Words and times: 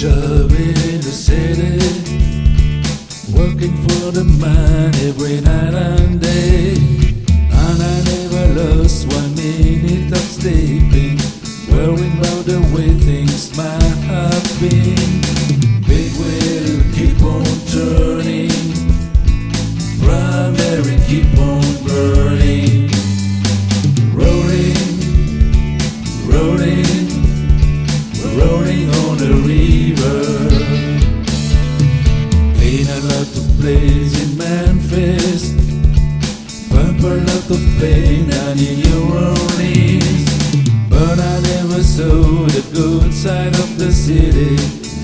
job 0.00 0.50
in 0.52 0.96
the 1.02 1.12
city, 1.12 1.76
working 3.36 3.76
for 3.86 4.10
the 4.10 4.24
money 4.24 5.08
every 5.10 5.42
night 5.42 5.74
and 5.74 6.18
day. 6.18 6.72
And 7.52 7.82
I 7.82 8.02
never 8.08 8.46
lost 8.60 9.08
one 9.08 9.34
minute 9.34 10.10
of 10.10 10.22
sleeping, 10.22 11.18
worrying 11.68 12.16
about 12.18 12.46
the 12.46 12.60
way 12.74 12.88
things 12.98 13.54
might 13.58 13.98
have 14.08 14.48
been. 14.58 15.20
Big 15.86 16.12
will 16.16 16.80
keep 16.94 17.22
on 17.22 17.44
turning. 17.68 18.09
Lot 37.80 37.88
pain 37.88 38.30
and 38.30 38.60
in 38.60 38.80
New 38.80 39.02
Orleans. 39.14 40.28
But 40.88 41.18
I 41.18 41.40
never 41.40 41.82
saw 41.82 42.46
the 42.46 42.64
good 42.72 43.12
side 43.12 43.54
of 43.54 43.78
the 43.78 43.90
city. 43.92 44.56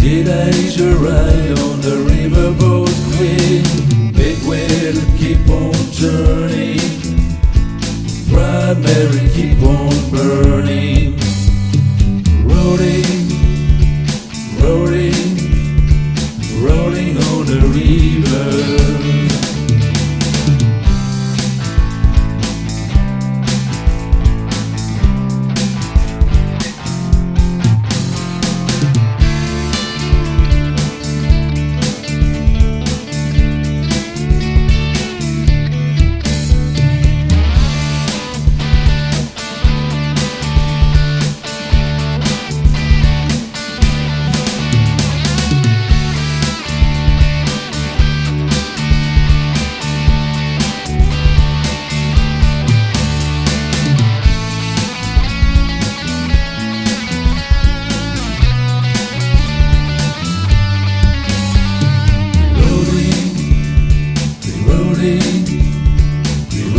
Did 0.00 0.28
I 0.28 0.50
a 0.82 0.94
ride 0.96 1.58
on 1.58 1.80
the 1.80 1.96
riverboat 2.08 2.94
queen? 3.16 4.12
Big 4.12 4.38
wheel 4.48 4.96
keep 5.18 5.48
on 5.48 5.74
turning. 5.92 6.80
Proud 8.30 8.78
Mary 8.78 9.28
keep 9.34 9.62
on 9.62 9.92
burning. 10.10 11.18
Rolling, 12.44 13.19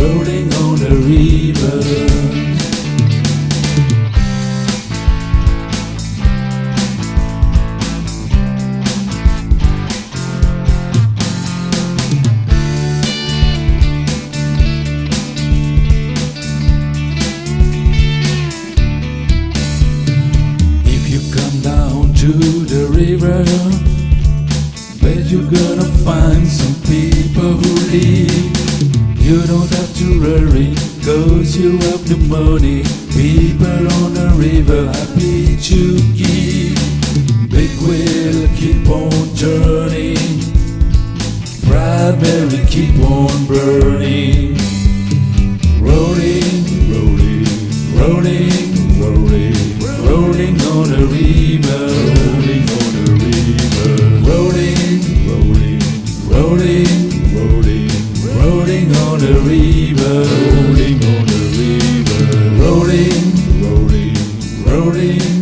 rolling 0.02 0.52
on 0.54 0.74
the 0.76 0.90
river. 1.06 1.78
If 20.84 21.02
you 21.12 21.20
come 21.32 21.60
down 21.60 22.14
to 22.14 22.32
the 22.72 22.86
river, 23.00 23.44
Bet 25.00 25.26
you're 25.30 25.50
gonna 25.50 25.88
find 26.04 26.46
some 26.46 26.74
people 26.82 27.52
who 27.60 27.72
leave. 27.90 28.61
You 28.82 29.40
don't 29.46 29.70
have 29.70 29.96
to 29.98 30.20
worry, 30.20 30.74
cause 31.04 31.56
you 31.56 31.78
have 31.86 32.02
the 32.08 32.16
money. 32.26 32.82
People 33.14 33.86
on 34.02 34.14
the 34.14 34.34
river 34.34 34.90
happy 34.90 35.56
to 35.70 35.98
give. 36.18 36.74
Big 37.48 37.70
wheel 37.86 38.48
keep 38.56 38.88
on 38.88 39.12
turning. 39.36 40.18
Proud 41.68 42.20
Mary 42.20 42.66
keep 42.66 42.98
on 42.98 43.46
burning. 43.46 44.58
Rolling, 45.78 46.66
rolling, 46.90 47.46
rolling, 47.94 48.98
rolling, 48.98 49.78
rolling 50.08 50.60
on 50.60 50.90
the 50.90 51.06
river. 51.06 52.01
on 59.02 59.18
the 59.18 59.34
river, 59.50 60.24
rolling 60.54 60.98
on 61.12 61.26
the 61.26 61.40
river, 61.58 62.22
rolling, 62.62 63.32
rolling, 63.62 64.14
rolling. 64.64 65.41